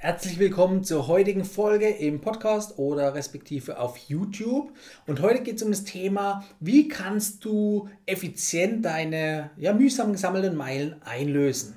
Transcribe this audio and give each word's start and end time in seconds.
Herzlich 0.00 0.38
willkommen 0.38 0.84
zur 0.84 1.08
heutigen 1.08 1.44
Folge 1.44 1.88
im 1.88 2.20
Podcast 2.20 2.78
oder 2.78 3.16
respektive 3.16 3.80
auf 3.80 3.96
YouTube. 3.96 4.70
Und 5.08 5.20
heute 5.20 5.42
geht 5.42 5.56
es 5.56 5.64
um 5.64 5.72
das 5.72 5.82
Thema, 5.82 6.44
wie 6.60 6.86
kannst 6.86 7.44
du 7.44 7.88
effizient 8.06 8.84
deine 8.84 9.50
ja, 9.56 9.72
mühsam 9.72 10.12
gesammelten 10.12 10.56
Meilen 10.56 11.02
einlösen. 11.04 11.76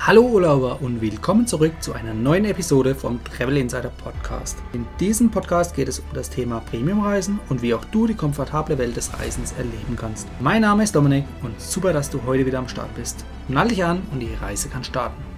Hallo 0.00 0.22
Urlauber 0.22 0.80
und 0.80 1.02
willkommen 1.02 1.46
zurück 1.46 1.74
zu 1.80 1.92
einer 1.92 2.14
neuen 2.14 2.46
Episode 2.46 2.94
vom 2.94 3.22
Travel 3.24 3.58
Insider 3.58 3.90
Podcast. 3.90 4.56
In 4.72 4.86
diesem 4.98 5.30
Podcast 5.30 5.76
geht 5.76 5.88
es 5.88 5.98
um 5.98 6.06
das 6.14 6.30
Thema 6.30 6.60
Premiumreisen 6.60 7.38
und 7.50 7.60
wie 7.60 7.74
auch 7.74 7.84
du 7.84 8.06
die 8.06 8.14
komfortable 8.14 8.78
Welt 8.78 8.96
des 8.96 9.12
Reisens 9.12 9.52
erleben 9.52 9.94
kannst. 9.94 10.26
Mein 10.40 10.62
Name 10.62 10.84
ist 10.84 10.94
Dominik 10.94 11.26
und 11.42 11.60
super, 11.60 11.92
dass 11.92 12.08
du 12.08 12.22
heute 12.24 12.46
wieder 12.46 12.60
am 12.60 12.68
Start 12.68 12.94
bist. 12.94 13.26
Nall 13.48 13.68
dich 13.68 13.84
an 13.84 14.00
und 14.10 14.20
die 14.20 14.32
Reise 14.40 14.70
kann 14.70 14.84
starten. 14.84 15.33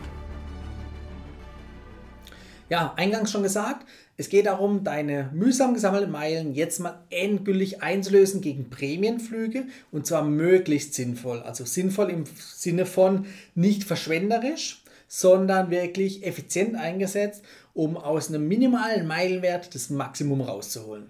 Ja, 2.68 2.94
eingangs 2.96 3.30
schon 3.30 3.44
gesagt, 3.44 3.86
es 4.16 4.28
geht 4.28 4.46
darum, 4.46 4.82
deine 4.82 5.30
mühsam 5.32 5.74
gesammelten 5.74 6.10
Meilen 6.10 6.54
jetzt 6.54 6.80
mal 6.80 6.98
endgültig 7.10 7.82
einzulösen 7.82 8.40
gegen 8.40 8.70
Prämienflüge 8.70 9.66
und 9.92 10.06
zwar 10.06 10.24
möglichst 10.24 10.94
sinnvoll. 10.94 11.42
Also 11.42 11.64
sinnvoll 11.64 12.10
im 12.10 12.24
Sinne 12.36 12.86
von 12.86 13.26
nicht 13.54 13.84
verschwenderisch, 13.84 14.82
sondern 15.06 15.70
wirklich 15.70 16.26
effizient 16.26 16.74
eingesetzt, 16.74 17.44
um 17.72 17.96
aus 17.96 18.28
einem 18.28 18.48
minimalen 18.48 19.06
Meilenwert 19.06 19.74
das 19.74 19.90
Maximum 19.90 20.40
rauszuholen. 20.40 21.06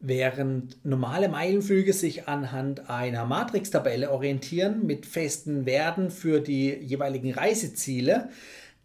Während 0.00 0.84
normale 0.84 1.28
Meilenflüge 1.28 1.92
sich 1.92 2.28
anhand 2.28 2.88
einer 2.88 3.24
Matrix-Tabelle 3.24 4.10
orientieren 4.10 4.86
mit 4.86 5.06
festen 5.06 5.66
Werten 5.66 6.10
für 6.10 6.40
die 6.40 6.70
jeweiligen 6.72 7.32
Reiseziele, 7.32 8.28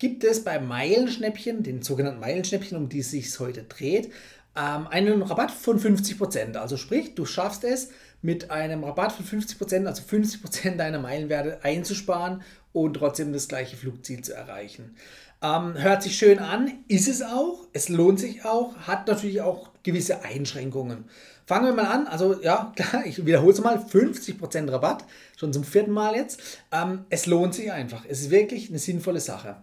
gibt 0.03 0.25
es 0.25 0.43
bei 0.43 0.59
Meilenschnäppchen, 0.59 1.63
den 1.63 1.81
sogenannten 1.81 2.19
Meilenschnäppchen, 2.19 2.77
um 2.77 2.89
die 2.89 2.99
es 2.99 3.11
sich 3.11 3.39
heute 3.39 3.63
dreht, 3.63 4.11
ähm, 4.53 4.85
einen 4.87 5.21
Rabatt 5.21 5.49
von 5.49 5.79
50%. 5.79 6.57
Also 6.57 6.75
sprich, 6.75 7.15
du 7.15 7.25
schaffst 7.25 7.63
es 7.63 7.87
mit 8.21 8.51
einem 8.51 8.83
Rabatt 8.83 9.13
von 9.13 9.25
50%, 9.25 9.85
also 9.85 10.03
50% 10.03 10.75
deiner 10.75 10.99
Meilenwerte 10.99 11.63
einzusparen 11.63 12.41
und 12.73 12.95
trotzdem 12.95 13.31
das 13.31 13.47
gleiche 13.47 13.77
Flugziel 13.77 14.19
zu 14.19 14.33
erreichen. 14.33 14.93
Ähm, 15.41 15.75
hört 15.75 16.03
sich 16.03 16.17
schön 16.17 16.39
an, 16.39 16.83
ist 16.89 17.07
es 17.07 17.21
auch, 17.21 17.65
es 17.71 17.87
lohnt 17.87 18.19
sich 18.19 18.43
auch, 18.43 18.75
hat 18.79 19.07
natürlich 19.07 19.39
auch 19.39 19.69
gewisse 19.83 20.25
Einschränkungen. 20.25 21.05
Fangen 21.45 21.67
wir 21.67 21.81
mal 21.81 21.89
an, 21.89 22.07
also 22.07 22.41
ja, 22.41 22.73
klar, 22.75 23.05
ich 23.05 23.25
wiederhole 23.25 23.53
es 23.53 23.61
mal, 23.61 23.77
50% 23.77 24.69
Rabatt, 24.69 25.05
schon 25.37 25.53
zum 25.53 25.63
vierten 25.63 25.91
Mal 25.91 26.17
jetzt. 26.17 26.41
Ähm, 26.73 27.05
es 27.09 27.25
lohnt 27.25 27.55
sich 27.55 27.71
einfach, 27.71 28.03
es 28.05 28.19
ist 28.19 28.31
wirklich 28.31 28.67
eine 28.67 28.79
sinnvolle 28.79 29.21
Sache. 29.21 29.55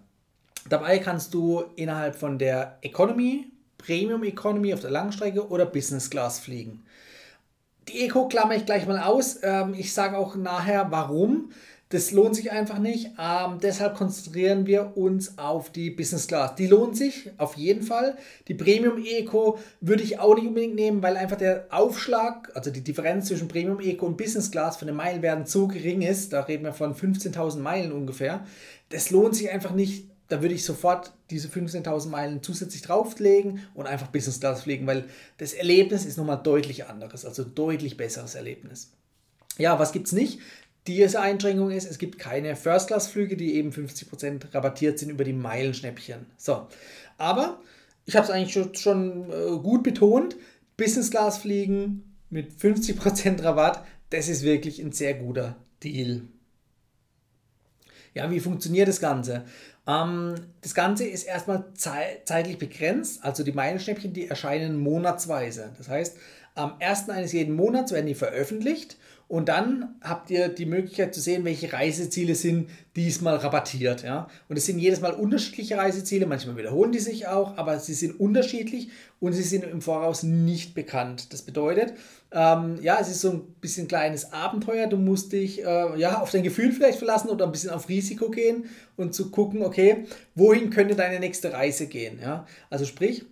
Dabei 0.68 0.98
kannst 0.98 1.34
du 1.34 1.64
innerhalb 1.76 2.16
von 2.16 2.38
der 2.38 2.78
Economy, 2.82 3.50
Premium 3.78 4.22
Economy 4.24 4.74
auf 4.74 4.80
der 4.80 4.90
Langstrecke 4.90 5.48
oder 5.48 5.66
Business 5.66 6.10
Class 6.10 6.38
fliegen. 6.38 6.84
Die 7.88 8.04
Eco 8.04 8.28
klammer 8.28 8.54
ich 8.54 8.66
gleich 8.66 8.86
mal 8.86 9.00
aus. 9.00 9.38
Ähm, 9.42 9.74
ich 9.76 9.92
sage 9.92 10.16
auch 10.16 10.36
nachher, 10.36 10.90
warum. 10.90 11.50
Das 11.88 12.12
lohnt 12.12 12.36
sich 12.36 12.52
einfach 12.52 12.78
nicht. 12.78 13.10
Ähm, 13.18 13.58
deshalb 13.60 13.96
konzentrieren 13.96 14.64
wir 14.64 14.96
uns 14.96 15.38
auf 15.38 15.72
die 15.72 15.90
Business 15.90 16.28
Class. 16.28 16.54
Die 16.54 16.68
lohnt 16.68 16.96
sich 16.96 17.32
auf 17.36 17.56
jeden 17.56 17.82
Fall. 17.82 18.16
Die 18.46 18.54
Premium 18.54 19.04
Eco 19.04 19.58
würde 19.80 20.04
ich 20.04 20.20
auch 20.20 20.36
nicht 20.36 20.46
unbedingt 20.46 20.76
nehmen, 20.76 21.02
weil 21.02 21.16
einfach 21.16 21.36
der 21.36 21.66
Aufschlag, 21.70 22.52
also 22.54 22.70
die 22.70 22.84
Differenz 22.84 23.26
zwischen 23.26 23.48
Premium 23.48 23.80
Eco 23.80 24.06
und 24.06 24.16
Business 24.16 24.52
Class 24.52 24.76
von 24.76 24.86
den 24.86 24.96
Meilenwerten 24.96 25.46
so 25.46 25.66
gering 25.66 26.02
ist. 26.02 26.32
Da 26.32 26.42
reden 26.42 26.62
wir 26.62 26.74
von 26.74 26.94
15.000 26.94 27.58
Meilen 27.58 27.90
ungefähr. 27.90 28.46
Das 28.90 29.10
lohnt 29.10 29.34
sich 29.34 29.50
einfach 29.50 29.72
nicht 29.72 30.09
da 30.30 30.40
würde 30.42 30.54
ich 30.54 30.64
sofort 30.64 31.12
diese 31.28 31.48
15.000 31.48 32.08
Meilen 32.08 32.42
zusätzlich 32.42 32.82
drauflegen 32.82 33.60
und 33.74 33.86
einfach 33.86 34.06
Business 34.06 34.38
Class 34.38 34.62
fliegen, 34.62 34.86
weil 34.86 35.04
das 35.38 35.52
Erlebnis 35.52 36.06
ist 36.06 36.16
nochmal 36.16 36.40
deutlich 36.42 36.86
anderes, 36.86 37.24
also 37.24 37.42
deutlich 37.42 37.96
besseres 37.96 38.36
Erlebnis. 38.36 38.92
Ja, 39.58 39.78
was 39.78 39.92
gibt 39.92 40.06
es 40.06 40.12
nicht? 40.12 40.38
Diese 40.86 41.20
Einschränkung 41.20 41.72
ist, 41.72 41.90
es 41.90 41.98
gibt 41.98 42.18
keine 42.20 42.54
First-Class-Flüge, 42.54 43.36
die 43.36 43.56
eben 43.56 43.70
50% 43.70 44.54
rabattiert 44.54 45.00
sind 45.00 45.10
über 45.10 45.24
die 45.24 45.32
Meilenschnäppchen. 45.32 46.26
So, 46.36 46.68
aber 47.18 47.60
ich 48.06 48.14
habe 48.14 48.24
es 48.24 48.30
eigentlich 48.30 48.52
schon, 48.52 48.74
schon 48.76 49.30
äh, 49.30 49.58
gut 49.58 49.82
betont, 49.82 50.36
Business-Class 50.76 51.38
fliegen 51.38 52.16
mit 52.30 52.52
50% 52.52 53.42
Rabatt, 53.42 53.84
das 54.10 54.28
ist 54.28 54.44
wirklich 54.44 54.80
ein 54.80 54.92
sehr 54.92 55.14
guter 55.14 55.56
Deal. 55.82 56.22
Ja, 58.14 58.30
wie 58.30 58.40
funktioniert 58.40 58.88
das 58.88 59.00
Ganze? 59.00 59.44
Ähm, 59.90 60.34
das 60.60 60.74
Ganze 60.74 61.06
ist 61.06 61.24
erstmal 61.24 61.64
zei 61.74 62.20
zeitlich 62.24 62.58
begrenzt, 62.58 63.24
also 63.24 63.42
die 63.42 63.52
Meilenschnäppchen, 63.52 64.12
die 64.12 64.28
erscheinen 64.28 64.78
monatsweise. 64.78 65.72
Das 65.78 65.88
heißt, 65.88 66.16
am 66.54 66.74
1. 66.80 67.08
eines 67.10 67.32
jeden 67.32 67.54
Monats 67.54 67.92
werden 67.92 68.06
die 68.06 68.14
veröffentlicht 68.14 68.96
und 69.30 69.48
dann 69.48 69.94
habt 70.00 70.28
ihr 70.32 70.48
die 70.48 70.66
Möglichkeit 70.66 71.14
zu 71.14 71.20
sehen, 71.20 71.44
welche 71.44 71.72
Reiseziele 71.72 72.34
sind 72.34 72.68
diesmal 72.96 73.36
rabattiert. 73.36 74.02
Ja? 74.02 74.26
Und 74.48 74.56
es 74.56 74.66
sind 74.66 74.80
jedes 74.80 75.00
Mal 75.00 75.12
unterschiedliche 75.12 75.76
Reiseziele, 75.76 76.26
manchmal 76.26 76.56
wiederholen 76.56 76.90
die 76.90 76.98
sich 76.98 77.28
auch, 77.28 77.56
aber 77.56 77.78
sie 77.78 77.94
sind 77.94 78.18
unterschiedlich 78.18 78.88
und 79.20 79.32
sie 79.32 79.44
sind 79.44 79.62
im 79.62 79.82
Voraus 79.82 80.24
nicht 80.24 80.74
bekannt. 80.74 81.32
Das 81.32 81.42
bedeutet, 81.42 81.94
ähm, 82.32 82.80
ja, 82.82 82.98
es 83.00 83.08
ist 83.08 83.20
so 83.20 83.30
ein 83.30 83.42
bisschen 83.60 83.86
kleines 83.86 84.32
Abenteuer. 84.32 84.88
Du 84.88 84.96
musst 84.96 85.30
dich 85.30 85.64
äh, 85.64 85.96
ja, 85.96 86.20
auf 86.20 86.32
dein 86.32 86.42
Gefühl 86.42 86.72
vielleicht 86.72 86.98
verlassen 86.98 87.30
oder 87.30 87.46
ein 87.46 87.52
bisschen 87.52 87.70
auf 87.70 87.88
Risiko 87.88 88.30
gehen 88.30 88.64
und 88.96 89.14
zu 89.14 89.30
gucken, 89.30 89.62
okay, 89.62 90.06
wohin 90.34 90.70
könnte 90.70 90.96
deine 90.96 91.20
nächste 91.20 91.52
Reise 91.52 91.86
gehen. 91.86 92.18
Ja? 92.20 92.48
Also 92.68 92.84
sprich, 92.84 93.26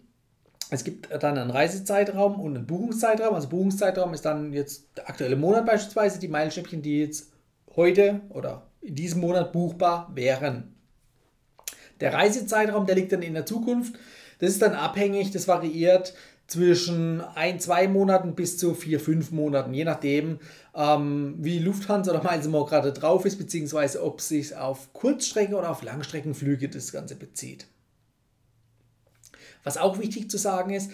es 0.71 0.85
gibt 0.85 1.09
dann 1.23 1.39
einen 1.39 1.51
Reisezeitraum 1.51 2.41
und 2.41 2.57
einen 2.57 2.67
Buchungszeitraum. 2.67 3.35
Also 3.35 3.49
Buchungszeitraum 3.49 4.13
ist 4.15 4.25
dann 4.25 4.53
jetzt 4.53 4.89
der 4.97 5.09
aktuelle 5.09 5.37
Monat 5.37 5.67
beispielsweise, 5.67 6.19
die 6.19 6.29
Meilenschäppchen, 6.29 6.83
die 6.83 7.01
jetzt 7.01 7.31
heute 7.75 8.21
oder 8.31 8.67
in 8.81 8.95
diesem 8.95 9.21
Monat 9.21 9.53
buchbar 9.53 10.11
wären. 10.15 10.75
Der 12.01 12.13
Reisezeitraum, 12.13 12.87
der 12.87 12.97
liegt 12.97 13.13
dann 13.13 13.23
in 13.23 13.35
der 13.35 13.47
Zukunft. 13.47 13.95
Das 14.41 14.51
ist 14.51 14.63
dann 14.63 14.75
abhängig, 14.75 15.31
das 15.31 15.49
variiert 15.49 16.15
zwischen 16.47 17.21
ein, 17.21 17.61
zwei 17.61 17.89
Monaten 17.89 18.35
bis 18.35 18.57
zu 18.57 18.75
vier, 18.75 19.01
fünf 19.01 19.31
Monaten, 19.33 19.75
je 19.75 19.85
nachdem, 19.85 20.39
ähm, 20.75 21.35
wie 21.39 21.59
Lufthansa 21.59 22.11
oder 22.11 22.23
Miles 22.23 22.51
gerade 22.51 22.93
drauf 22.93 23.27
ist, 23.27 23.37
beziehungsweise 23.37 24.03
ob 24.03 24.21
es 24.21 24.29
sich 24.29 24.57
auf 24.57 24.93
Kurzstrecken 24.93 25.55
oder 25.55 25.71
auf 25.71 25.83
Langstreckenflüge 25.83 26.69
das 26.69 26.93
Ganze 26.93 27.17
bezieht. 27.17 27.67
Was 29.65 29.77
auch 29.77 29.99
wichtig 29.99 30.31
zu 30.31 30.39
sagen 30.39 30.71
ist, 30.71 30.91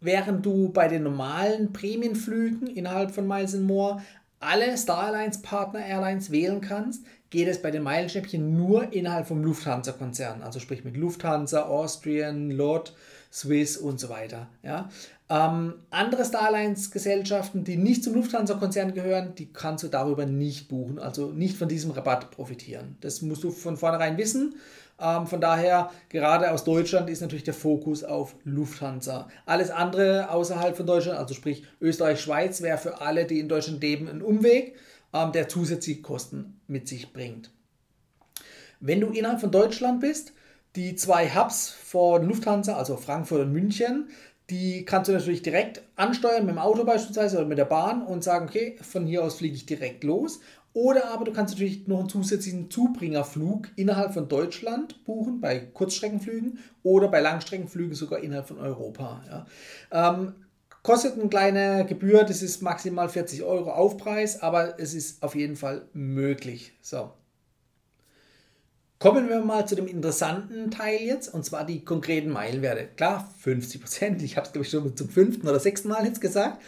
während 0.00 0.46
du 0.46 0.70
bei 0.70 0.88
den 0.88 1.02
normalen 1.02 1.72
Prämienflügen 1.72 2.66
innerhalb 2.66 3.10
von 3.10 3.26
Miles 3.26 3.54
More 3.56 4.02
alle 4.40 4.76
Star 4.76 5.04
Alliance 5.04 5.42
Partner 5.42 5.84
Airlines 5.84 6.30
wählen 6.30 6.60
kannst, 6.60 7.04
geht 7.30 7.48
es 7.48 7.60
bei 7.60 7.70
den 7.70 7.82
Meilenschnäppchen 7.82 8.56
nur 8.56 8.92
innerhalb 8.92 9.26
vom 9.26 9.42
Lufthansa-Konzern, 9.42 10.42
also 10.42 10.60
sprich 10.60 10.84
mit 10.84 10.96
Lufthansa, 10.96 11.62
Austrian, 11.62 12.50
LOT, 12.50 12.94
Swiss 13.32 13.76
und 13.76 14.00
so 14.00 14.08
weiter. 14.08 14.48
Ja. 14.62 14.88
Ähm, 15.30 15.74
andere 15.90 16.24
Star 16.24 16.46
Alliance 16.46 16.90
Gesellschaften, 16.90 17.64
die 17.64 17.76
nicht 17.76 18.02
zum 18.02 18.14
Lufthansa-Konzern 18.14 18.94
gehören, 18.94 19.34
die 19.34 19.52
kannst 19.52 19.84
du 19.84 19.88
darüber 19.88 20.24
nicht 20.24 20.68
buchen, 20.68 20.98
also 20.98 21.30
nicht 21.32 21.56
von 21.56 21.68
diesem 21.68 21.90
Rabatt 21.90 22.30
profitieren. 22.30 22.96
Das 23.00 23.20
musst 23.20 23.44
du 23.44 23.50
von 23.50 23.76
vornherein 23.76 24.16
wissen 24.16 24.54
ähm, 25.00 25.26
von 25.26 25.40
daher, 25.40 25.90
gerade 26.08 26.50
aus 26.50 26.64
Deutschland 26.64 27.08
ist 27.08 27.20
natürlich 27.20 27.44
der 27.44 27.54
Fokus 27.54 28.02
auf 28.02 28.34
Lufthansa. 28.44 29.28
Alles 29.46 29.70
andere 29.70 30.30
außerhalb 30.30 30.76
von 30.76 30.86
Deutschland, 30.86 31.18
also 31.18 31.34
sprich 31.34 31.64
Österreich, 31.80 32.20
Schweiz, 32.20 32.62
wäre 32.62 32.78
für 32.78 33.00
alle, 33.00 33.24
die 33.24 33.38
in 33.38 33.48
Deutschland 33.48 33.80
leben, 33.80 34.08
ein 34.08 34.22
Umweg, 34.22 34.76
ähm, 35.12 35.32
der 35.32 35.48
zusätzliche 35.48 36.02
Kosten 36.02 36.60
mit 36.66 36.88
sich 36.88 37.12
bringt. 37.12 37.50
Wenn 38.80 39.00
du 39.00 39.08
innerhalb 39.08 39.40
von 39.40 39.50
Deutschland 39.50 40.00
bist, 40.00 40.32
die 40.76 40.94
zwei 40.94 41.28
Hubs 41.28 41.70
von 41.70 42.26
Lufthansa, 42.28 42.76
also 42.76 42.96
Frankfurt 42.96 43.40
und 43.40 43.52
München, 43.52 44.08
die 44.50 44.84
kannst 44.84 45.08
du 45.08 45.12
natürlich 45.12 45.42
direkt 45.42 45.82
ansteuern 45.96 46.46
mit 46.46 46.54
dem 46.54 46.58
Auto 46.58 46.84
beispielsweise 46.84 47.38
oder 47.38 47.46
mit 47.46 47.58
der 47.58 47.66
Bahn 47.66 48.02
und 48.02 48.24
sagen, 48.24 48.46
okay, 48.48 48.76
von 48.80 49.06
hier 49.06 49.22
aus 49.22 49.36
fliege 49.36 49.54
ich 49.54 49.66
direkt 49.66 50.04
los. 50.04 50.40
Oder 50.72 51.10
aber 51.10 51.24
du 51.24 51.32
kannst 51.32 51.54
natürlich 51.54 51.86
noch 51.88 52.00
einen 52.00 52.08
zusätzlichen 52.08 52.70
Zubringerflug 52.70 53.68
innerhalb 53.76 54.14
von 54.14 54.28
Deutschland 54.28 55.04
buchen, 55.04 55.40
bei 55.40 55.58
Kurzstreckenflügen 55.58 56.58
oder 56.82 57.08
bei 57.08 57.20
Langstreckenflügen 57.20 57.94
sogar 57.94 58.20
innerhalb 58.20 58.48
von 58.48 58.58
Europa. 58.58 59.22
Ja. 59.28 59.46
Ähm, 59.90 60.34
kostet 60.82 61.18
eine 61.18 61.28
kleine 61.28 61.84
Gebühr, 61.86 62.24
das 62.24 62.42
ist 62.42 62.62
maximal 62.62 63.08
40 63.08 63.42
Euro 63.42 63.72
Aufpreis, 63.72 64.40
aber 64.40 64.78
es 64.78 64.94
ist 64.94 65.22
auf 65.22 65.34
jeden 65.34 65.56
Fall 65.56 65.82
möglich. 65.92 66.72
So. 66.80 67.12
Kommen 68.98 69.28
wir 69.28 69.40
mal 69.42 69.66
zu 69.66 69.76
dem 69.76 69.86
interessanten 69.86 70.72
Teil 70.72 71.00
jetzt, 71.00 71.32
und 71.32 71.44
zwar 71.44 71.64
die 71.64 71.84
konkreten 71.84 72.30
Meilenwerte. 72.30 72.88
Klar, 72.96 73.32
50 73.38 73.80
Prozent, 73.80 74.22
ich 74.22 74.36
habe 74.36 74.46
es 74.46 74.52
glaube 74.52 74.66
ich 74.66 74.72
schon 74.72 74.96
zum 74.96 75.08
fünften 75.08 75.46
oder 75.46 75.60
sechsten 75.60 75.88
Mal 75.88 76.04
jetzt 76.04 76.20
gesagt. 76.20 76.60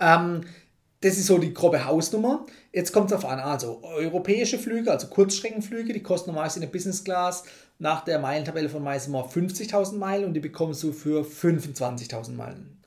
Ähm, 0.00 0.40
das 1.00 1.16
ist 1.16 1.26
so 1.26 1.38
die 1.38 1.54
grobe 1.54 1.84
Hausnummer. 1.84 2.44
Jetzt 2.72 2.92
kommt 2.92 3.12
es 3.12 3.16
auf 3.16 3.24
an, 3.24 3.38
also 3.38 3.84
europäische 3.84 4.58
Flüge, 4.58 4.90
also 4.90 5.06
Kurzstreckenflüge, 5.06 5.92
die 5.92 6.02
kosten 6.02 6.30
normalerweise 6.30 6.56
in 6.58 6.62
der 6.62 6.72
Business 6.72 7.04
Class 7.04 7.44
nach 7.78 8.02
der 8.02 8.18
Meilentabelle 8.18 8.68
von 8.68 8.82
Meismore 8.82 9.28
50.000 9.28 9.96
Meilen 9.96 10.24
und 10.24 10.34
die 10.34 10.40
bekommst 10.40 10.82
du 10.82 10.92
für 10.92 11.22
25.000 11.22 12.32
Meilen. 12.32 12.82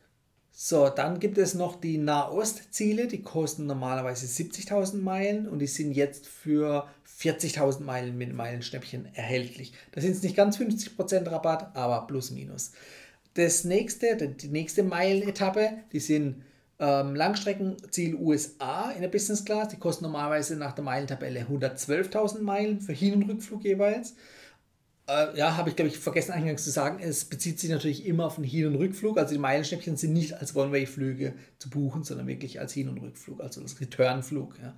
So, 0.62 0.90
dann 0.90 1.22
gibt 1.22 1.38
es 1.38 1.54
noch 1.54 1.80
die 1.80 1.98
Nahostziele, 1.98 3.08
die 3.08 3.22
kosten 3.22 3.66
normalerweise 3.66 4.26
70.000 4.26 4.98
Meilen 4.98 5.48
und 5.48 5.60
die 5.60 5.68
sind 5.68 5.94
jetzt 5.94 6.28
für 6.28 6.86
40.000 7.18 7.82
Meilen 7.84 8.18
mit 8.18 8.34
Meilenschnäppchen 8.34 9.08
erhältlich. 9.16 9.72
Da 9.94 10.02
sind 10.02 10.18
es 10.18 10.22
nicht 10.22 10.36
ganz 10.36 10.58
50% 10.58 11.32
Rabatt, 11.32 11.74
aber 11.78 12.06
plus 12.08 12.32
minus. 12.32 12.74
Das 13.36 13.64
nächste, 13.64 14.18
die 14.18 14.50
nächste 14.50 14.84
Meilenetappe, 14.84 15.78
die 15.94 16.02
sind 16.02 16.44
ähm, 16.78 17.16
Langstreckenziel 17.16 18.16
USA 18.16 18.92
in 18.92 19.02
der 19.02 19.08
Business 19.08 19.46
Class, 19.46 19.70
die 19.70 19.78
kosten 19.78 20.04
normalerweise 20.04 20.58
nach 20.58 20.74
der 20.74 20.84
Meilentabelle 20.84 21.46
112.000 21.50 22.42
Meilen 22.42 22.82
für 22.82 22.92
Hin- 22.92 23.24
und 23.24 23.30
Rückflug 23.30 23.64
jeweils. 23.64 24.14
Äh, 25.10 25.36
ja, 25.38 25.58
habe 25.58 25.70
ich 25.70 25.76
glaube 25.76 25.90
ich 25.90 25.98
vergessen 25.98 26.34
eingangs 26.34 26.64
zu 26.64 26.70
sagen, 26.70 27.00
es 27.02 27.26
bezieht 27.26 27.60
sich 27.60 27.72
natürlich 27.72 28.06
immer 28.06 28.26
auf 28.26 28.36
den 28.36 28.44
Hin- 28.44 28.68
und 28.68 28.76
Rückflug. 28.76 29.18
Also 29.18 29.34
die 29.34 29.40
Meilenschnäppchen 29.40 29.98
sind 29.98 30.14
nicht 30.14 30.40
als 30.40 30.56
One-Way-Flüge 30.56 31.34
zu 31.58 31.70
buchen, 31.72 32.04
sondern 32.04 32.28
wirklich 32.28 32.60
als 32.60 32.74
Hin- 32.74 32.90
und 32.90 33.00
Rückflug, 33.00 33.42
also 33.42 33.62
als 33.62 33.82
Return-Flug. 33.82 34.56
Ja. 34.62 34.74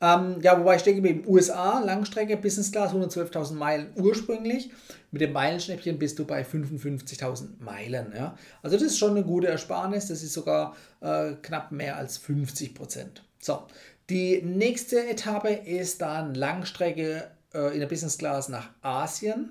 Ähm, 0.00 0.40
ja, 0.40 0.58
wobei 0.58 0.76
ich 0.76 0.82
denke, 0.82 1.06
in 1.06 1.22
den 1.22 1.28
USA, 1.28 1.80
Langstrecke, 1.80 2.38
Business 2.38 2.72
Class, 2.72 2.92
112.000 2.92 3.54
Meilen 3.54 3.88
ursprünglich. 3.96 4.70
Mit 5.10 5.20
dem 5.20 5.32
Meilenschnäppchen 5.32 5.98
bist 5.98 6.18
du 6.18 6.24
bei 6.24 6.42
55.000 6.42 7.60
Meilen. 7.60 8.12
Ja. 8.16 8.36
Also 8.62 8.76
das 8.76 8.86
ist 8.86 8.98
schon 8.98 9.10
eine 9.10 9.24
gute 9.24 9.48
Ersparnis, 9.48 10.08
das 10.08 10.22
ist 10.22 10.32
sogar 10.32 10.74
äh, 11.00 11.32
knapp 11.42 11.70
mehr 11.70 11.96
als 11.96 12.16
50 12.16 12.74
Prozent. 12.74 13.24
So, 13.40 13.62
die 14.08 14.40
nächste 14.42 15.06
Etappe 15.06 15.50
ist 15.50 16.00
dann 16.00 16.34
Langstrecke 16.34 17.30
äh, 17.52 17.74
in 17.74 17.80
der 17.80 17.86
Business 17.86 18.16
Class 18.16 18.48
nach 18.48 18.70
Asien. 18.82 19.50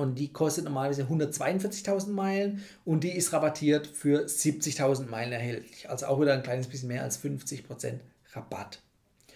Und 0.00 0.18
die 0.18 0.32
kostet 0.32 0.64
normalerweise 0.64 1.04
142.000 1.04 2.08
Meilen 2.08 2.62
und 2.86 3.04
die 3.04 3.14
ist 3.14 3.32
rabattiert 3.34 3.86
für 3.86 4.24
70.000 4.24 5.08
Meilen 5.08 5.32
erhältlich. 5.32 5.90
Also 5.90 6.06
auch 6.06 6.20
wieder 6.20 6.32
ein 6.32 6.42
kleines 6.42 6.68
bisschen 6.68 6.88
mehr 6.88 7.02
als 7.02 7.22
50% 7.22 8.00
Rabatt. 8.32 8.80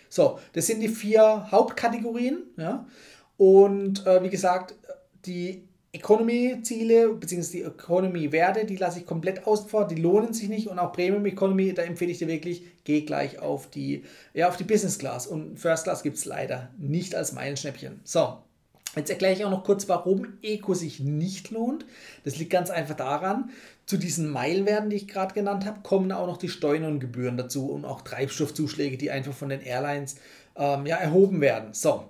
So, 0.08 0.38
das 0.54 0.66
sind 0.66 0.80
die 0.80 0.88
vier 0.88 1.50
Hauptkategorien. 1.50 2.44
Ja? 2.56 2.86
Und 3.36 4.06
äh, 4.06 4.22
wie 4.22 4.30
gesagt, 4.30 4.74
die 5.26 5.68
Economy-Ziele 5.92 7.14
bzw. 7.14 7.58
die 7.58 7.62
Economy-Werte, 7.62 8.64
die 8.64 8.76
lasse 8.76 9.00
ich 9.00 9.06
komplett 9.06 9.46
außen 9.46 9.68
vor, 9.68 9.86
die 9.86 9.94
lohnen 9.94 10.32
sich 10.32 10.48
nicht 10.48 10.66
und 10.66 10.78
auch 10.78 10.92
Premium 10.92 11.24
Economy, 11.26 11.72
da 11.72 11.82
empfehle 11.82 12.10
ich 12.10 12.18
dir 12.18 12.26
wirklich, 12.26 12.64
geh 12.82 13.02
gleich 13.02 13.38
auf 13.38 13.70
die, 13.70 14.02
ja, 14.32 14.48
auf 14.48 14.56
die 14.56 14.64
Business 14.64 14.98
Class 14.98 15.26
und 15.26 15.58
First 15.60 15.84
Class 15.84 16.02
gibt 16.02 16.16
es 16.16 16.24
leider 16.24 16.70
nicht 16.78 17.14
als 17.14 17.32
Meilenschnäppchen. 17.32 18.00
So, 18.02 18.38
Jetzt 18.96 19.10
erkläre 19.10 19.34
ich 19.34 19.44
auch 19.44 19.50
noch 19.50 19.64
kurz, 19.64 19.88
warum 19.88 20.38
Eco 20.42 20.74
sich 20.74 21.00
nicht 21.00 21.50
lohnt. 21.50 21.84
Das 22.24 22.36
liegt 22.36 22.50
ganz 22.50 22.70
einfach 22.70 22.96
daran, 22.96 23.50
zu 23.86 23.96
diesen 23.96 24.28
Meilenwerten, 24.30 24.90
die 24.90 24.96
ich 24.96 25.08
gerade 25.08 25.34
genannt 25.34 25.66
habe, 25.66 25.80
kommen 25.82 26.10
auch 26.12 26.26
noch 26.26 26.38
die 26.38 26.48
Steuern 26.48 26.84
und 26.84 27.00
Gebühren 27.00 27.36
dazu 27.36 27.70
und 27.70 27.84
auch 27.84 28.00
Treibstoffzuschläge, 28.00 28.96
die 28.96 29.10
einfach 29.10 29.34
von 29.34 29.50
den 29.50 29.60
Airlines 29.60 30.16
ähm, 30.56 30.86
ja, 30.86 30.96
erhoben 30.96 31.40
werden. 31.40 31.74
So, 31.74 32.04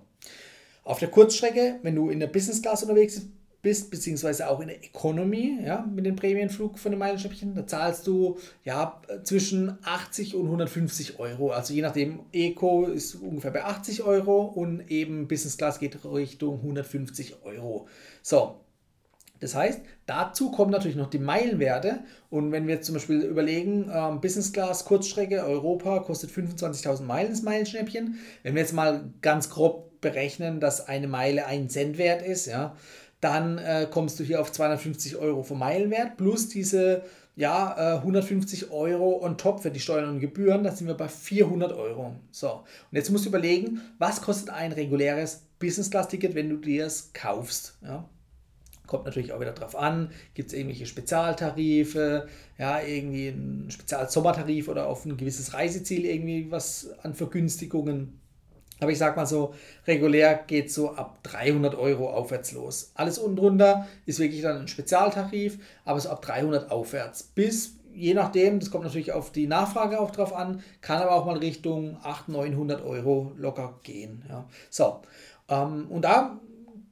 auf 0.85 0.99
der 0.99 1.09
Kurzstrecke, 1.09 1.81
wenn 1.83 1.97
du 1.97 2.11
in 2.11 2.21
der 2.21 2.27
Business 2.29 2.63
Class 2.63 2.83
unterwegs 2.83 3.15
bist, 3.15 3.29
bist, 3.65 3.91
beziehungsweise 3.91 4.49
auch 4.49 4.61
in 4.61 4.69
der 4.69 4.85
Economy, 4.85 5.59
ja, 5.65 5.85
mit 5.93 6.07
dem 6.07 6.15
Prämienflug 6.15 6.79
von 6.79 6.93
den 6.93 7.01
Meilenschnäppchen, 7.01 7.57
da 7.57 7.67
zahlst 7.67 8.07
du 8.07 8.39
ja 8.63 9.03
zwischen 9.25 9.77
80 9.83 10.37
und 10.37 10.45
150 10.45 11.19
Euro. 11.19 11.51
Also 11.51 11.75
je 11.75 11.83
nachdem, 11.83 12.21
Eco 12.33 12.85
ist 12.85 13.17
ungefähr 13.17 13.51
bei 13.51 13.65
80 13.65 14.05
Euro 14.05 14.43
und 14.45 14.89
eben 14.89 15.27
Business 15.27 15.57
Class 15.57 15.81
geht 15.81 16.05
Richtung 16.05 16.59
150 16.59 17.43
Euro. 17.43 17.89
So, 18.23 18.61
das 19.41 19.55
heißt, 19.55 19.81
dazu 20.07 20.51
kommen 20.51 20.71
natürlich 20.71 20.97
noch 20.97 21.11
die 21.11 21.19
Meilenwerte. 21.19 22.01
Und 22.31 22.53
wenn 22.53 22.67
wir 22.67 22.77
jetzt 22.77 22.87
zum 22.87 22.95
Beispiel 22.95 23.21
überlegen, 23.21 23.91
ähm, 23.93 24.21
Business 24.21 24.53
Class 24.53 24.85
Kurzstrecke 24.85 25.45
Europa 25.45 25.99
kostet 25.99 26.31
25.000 26.31 27.03
Meilen 27.03 27.31
das 27.31 27.43
Meilenschnäppchen. 27.43 28.19
Wenn 28.43 28.55
wir 28.55 28.63
jetzt 28.63 28.73
mal 28.73 29.11
ganz 29.21 29.51
grob 29.51 30.01
berechnen, 30.01 30.61
dass 30.61 30.87
eine 30.87 31.09
Meile 31.09 31.47
ein 31.47 31.69
Cent 31.69 31.99
wert 31.99 32.23
ist, 32.23 32.47
ja, 32.47 32.77
dann 33.25 33.59
äh, 33.59 33.89
kommst 33.91 34.21
du 34.21 34.25
hier 34.25 34.41
auf 34.41 34.53
250 34.53 35.17
Euro 35.17 35.43
vom 35.43 35.59
Meilenwert 35.59 36.19
plus 36.19 36.49
diese 36.49 37.03
ja, 37.37 37.95
äh, 37.95 37.97
150 37.97 38.71
Euro 38.71 39.25
on 39.25 39.37
top 39.39 39.61
für 39.61 39.71
die 39.71 39.81
Steuern 39.81 40.11
und 40.11 40.21
Gebühren, 40.21 40.63
da 40.63 40.71
sind 40.71 40.87
wir 40.87 40.95
bei 40.95 41.09
400 41.09 41.73
Euro. 41.73 42.15
So, 42.31 42.51
und 42.51 42.97
jetzt 42.97 43.11
musst 43.11 43.25
du 43.25 43.31
überlegen, 43.31 43.81
was 43.99 44.23
kostet 44.23 44.51
ein 44.51 44.73
reguläres 44.73 45.43
Business-Class-Ticket, 45.59 46.35
wenn 46.35 46.51
du 46.51 46.59
dir 46.59 46.87
es 46.87 47.13
kaufst. 47.13 47.79
Ja? 47.83 48.09
Kommt 48.87 49.07
natürlich 49.07 49.33
auch 49.33 49.41
wieder 49.41 49.53
drauf 49.53 49.75
an, 49.75 50.11
gibt 50.35 50.51
es 50.51 50.55
irgendwelche 50.55 50.87
Spezialtarife, 50.87 52.29
ja, 52.59 52.83
irgendwie 52.83 53.29
einen 53.29 53.71
Spezial-Sommertarif 53.71 54.69
oder 54.69 54.87
auf 54.87 55.07
ein 55.07 55.17
gewisses 55.17 55.55
Reiseziel 55.55 56.05
irgendwie 56.05 56.51
was 56.51 56.91
an 57.03 57.15
Vergünstigungen. 57.15 58.21
Aber 58.81 58.91
ich 58.91 58.99
sag 58.99 59.17
mal 59.17 59.27
so, 59.27 59.55
regulär 59.87 60.35
geht 60.35 60.73
so 60.73 60.93
ab 60.93 61.19
300 61.23 61.75
Euro 61.75 62.11
aufwärts 62.11 62.53
los. 62.53 62.91
Alles 62.95 63.19
unten 63.19 63.37
drunter 63.37 63.87
ist 64.07 64.19
wirklich 64.19 64.43
dann 64.43 64.63
ein 64.63 64.69
Spezialtarif, 64.69 65.59
aber 65.85 66.01
so 66.01 66.11
ab 66.11 66.23
300 66.23 66.71
aufwärts. 66.71 67.23
Bis, 67.23 67.77
je 67.95 68.15
nachdem, 68.15 68.61
das 68.61 68.71
kommt 68.71 68.85
natürlich 68.85 69.13
auf 69.13 69.31
die 69.31 69.47
Nachfrage 69.47 70.01
auch 70.01 70.11
drauf 70.11 70.35
an, 70.35 70.63
kann 70.81 71.01
aber 71.01 71.13
auch 71.13 71.25
mal 71.25 71.39
Richtung 71.39 71.97
800, 72.03 72.29
900 72.29 72.85
Euro 72.85 73.33
locker 73.37 73.79
gehen. 73.85 74.25
Ja. 74.29 74.45
So, 74.71 75.01
ähm, 75.49 75.87
und 75.89 76.03
da 76.03 76.41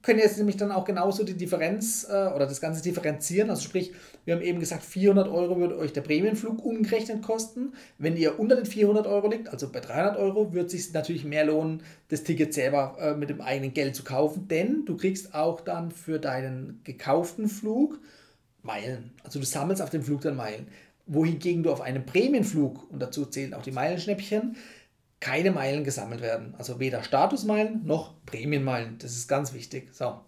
können 0.02 0.18
jetzt 0.18 0.36
nämlich 0.36 0.56
dann 0.56 0.72
auch 0.72 0.84
genauso 0.84 1.24
die 1.24 1.36
Differenz 1.36 2.06
äh, 2.08 2.26
oder 2.34 2.46
das 2.46 2.60
Ganze 2.60 2.82
differenzieren. 2.82 3.50
Also 3.50 3.62
sprich, 3.62 3.92
wir 4.24 4.34
haben 4.34 4.42
eben 4.42 4.60
gesagt, 4.60 4.82
400 4.82 5.28
Euro 5.28 5.58
würde 5.58 5.78
euch 5.78 5.92
der 5.92 6.00
Prämienflug 6.00 6.64
umgerechnet 6.64 7.22
kosten. 7.22 7.72
Wenn 7.98 8.16
ihr 8.16 8.38
unter 8.38 8.56
den 8.56 8.66
400 8.66 9.06
Euro 9.06 9.28
liegt, 9.28 9.48
also 9.48 9.70
bei 9.70 9.80
300 9.80 10.16
Euro, 10.16 10.52
wird 10.52 10.66
es 10.66 10.72
sich 10.72 10.92
natürlich 10.92 11.24
mehr 11.24 11.44
lohnen, 11.44 11.82
das 12.08 12.24
Ticket 12.24 12.52
selber 12.52 12.96
äh, 13.00 13.14
mit 13.14 13.30
dem 13.30 13.40
eigenen 13.40 13.74
Geld 13.74 13.94
zu 13.94 14.02
kaufen, 14.02 14.48
denn 14.48 14.84
du 14.84 14.96
kriegst 14.96 15.34
auch 15.34 15.60
dann 15.60 15.90
für 15.90 16.18
deinen 16.18 16.80
gekauften 16.84 17.48
Flug 17.48 18.00
Meilen. 18.62 19.10
Also 19.24 19.40
du 19.40 19.44
sammelst 19.46 19.82
auf 19.82 19.90
dem 19.90 20.02
Flug 20.02 20.20
dann 20.20 20.36
Meilen. 20.36 20.66
Wohingegen 21.06 21.64
du 21.64 21.72
auf 21.72 21.80
einem 21.80 22.06
Prämienflug, 22.06 22.90
und 22.90 23.00
dazu 23.00 23.26
zählen 23.26 23.54
auch 23.54 23.62
die 23.62 23.72
Meilenschnäppchen, 23.72 24.56
keine 25.22 25.52
Meilen 25.52 25.84
gesammelt 25.84 26.20
werden. 26.20 26.54
Also 26.58 26.80
weder 26.80 27.04
Statusmeilen 27.04 27.86
noch 27.86 28.14
Prämienmeilen. 28.26 28.96
Das 28.98 29.12
ist 29.12 29.28
ganz 29.28 29.54
wichtig. 29.54 29.94
So. 29.94 30.18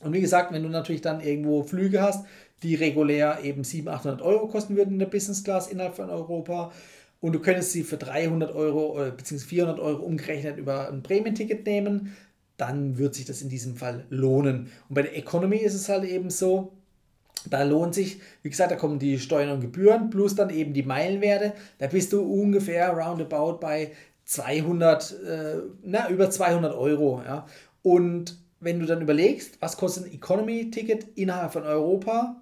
Und 0.00 0.12
wie 0.12 0.20
gesagt, 0.20 0.52
wenn 0.52 0.62
du 0.62 0.68
natürlich 0.68 1.00
dann 1.00 1.20
irgendwo 1.20 1.62
Flüge 1.62 2.02
hast, 2.02 2.26
die 2.62 2.74
regulär 2.74 3.38
eben 3.42 3.64
700, 3.64 4.00
800 4.00 4.22
Euro 4.22 4.46
kosten 4.48 4.76
würden 4.76 4.92
in 4.92 4.98
der 4.98 5.06
Business 5.06 5.44
Class 5.44 5.68
innerhalb 5.68 5.96
von 5.96 6.10
Europa 6.10 6.72
und 7.20 7.32
du 7.32 7.40
könntest 7.40 7.72
sie 7.72 7.82
für 7.82 7.96
300 7.96 8.54
Euro 8.54 9.12
bzw. 9.16 9.38
400 9.38 9.80
Euro 9.80 10.02
umgerechnet 10.02 10.58
über 10.58 10.88
ein 10.88 11.02
Prämienticket 11.02 11.64
nehmen, 11.64 12.14
dann 12.58 12.98
wird 12.98 13.14
sich 13.14 13.24
das 13.24 13.40
in 13.40 13.48
diesem 13.48 13.76
Fall 13.76 14.04
lohnen. 14.10 14.70
Und 14.90 14.94
bei 14.94 15.02
der 15.02 15.16
Economy 15.16 15.56
ist 15.56 15.74
es 15.74 15.88
halt 15.88 16.04
eben 16.04 16.28
so, 16.28 16.72
da 17.48 17.62
lohnt 17.62 17.94
sich, 17.94 18.20
wie 18.42 18.50
gesagt, 18.50 18.72
da 18.72 18.76
kommen 18.76 18.98
die 18.98 19.18
Steuern 19.18 19.52
und 19.52 19.60
Gebühren 19.60 20.10
plus 20.10 20.34
dann 20.34 20.50
eben 20.50 20.74
die 20.74 20.82
Meilenwerte. 20.82 21.54
Da 21.78 21.86
bist 21.86 22.12
du 22.12 22.20
ungefähr 22.20 22.90
roundabout 22.90 23.58
bei 23.60 23.92
200, 24.28 25.22
äh, 25.22 25.62
na, 25.82 26.10
über 26.10 26.30
200 26.30 26.74
Euro. 26.74 27.22
Ja. 27.24 27.46
Und 27.82 28.38
wenn 28.60 28.78
du 28.78 28.84
dann 28.84 29.00
überlegst, 29.00 29.56
was 29.60 29.78
kostet 29.78 30.04
ein 30.04 30.12
Economy-Ticket 30.12 31.16
innerhalb 31.16 31.54
von 31.54 31.62
Europa, 31.62 32.36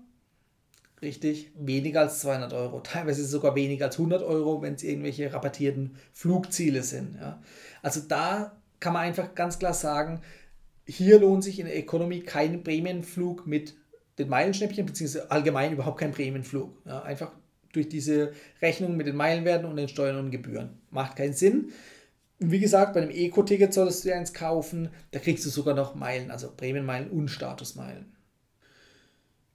richtig, 1.00 1.52
weniger 1.54 2.00
als 2.00 2.18
200 2.20 2.52
Euro. 2.54 2.80
Teilweise 2.80 3.24
sogar 3.24 3.54
weniger 3.54 3.86
als 3.86 3.98
100 3.98 4.24
Euro, 4.24 4.62
wenn 4.62 4.74
es 4.74 4.82
irgendwelche 4.82 5.32
rabattierten 5.32 5.94
Flugziele 6.12 6.82
sind. 6.82 7.18
Ja. 7.20 7.40
Also 7.82 8.00
da 8.00 8.56
kann 8.80 8.92
man 8.92 9.02
einfach 9.02 9.36
ganz 9.36 9.60
klar 9.60 9.74
sagen, 9.74 10.22
hier 10.86 11.20
lohnt 11.20 11.44
sich 11.44 11.60
in 11.60 11.66
der 11.66 11.76
Economy 11.76 12.20
kein 12.20 12.64
Prämienflug 12.64 13.46
mit 13.46 13.76
den 14.18 14.28
Meilenschnäppchen, 14.28 14.86
beziehungsweise 14.86 15.30
allgemein 15.30 15.72
überhaupt 15.72 16.00
kein 16.00 16.12
Prämienflug. 16.12 16.76
Ja, 16.84 17.02
einfach 17.02 17.30
durch 17.76 17.88
diese 17.88 18.32
Rechnung 18.60 18.96
mit 18.96 19.06
den 19.06 19.16
Meilenwerten 19.16 19.68
und 19.68 19.76
den 19.76 19.88
Steuern 19.88 20.18
und 20.18 20.30
Gebühren. 20.30 20.70
Macht 20.90 21.16
keinen 21.16 21.34
Sinn. 21.34 21.72
Wie 22.38 22.60
gesagt, 22.60 22.94
bei 22.94 23.02
einem 23.02 23.10
Eco-Ticket 23.10 23.72
solltest 23.72 24.04
du 24.04 24.08
dir 24.08 24.16
eins 24.16 24.34
kaufen, 24.34 24.90
da 25.12 25.18
kriegst 25.18 25.46
du 25.46 25.50
sogar 25.50 25.74
noch 25.74 25.94
Meilen, 25.94 26.30
also 26.30 26.50
Prämienmeilen 26.54 27.10
und 27.10 27.28
Statusmeilen. 27.28 28.12